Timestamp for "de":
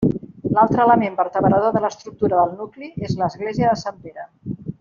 1.77-1.83, 3.75-3.81